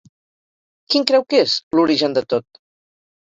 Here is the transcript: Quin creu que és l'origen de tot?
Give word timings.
Quin 0.93 1.03
creu 1.11 1.25
que 1.33 1.43
és 1.43 1.53
l'origen 1.79 2.17
de 2.17 2.25
tot? 2.33 2.61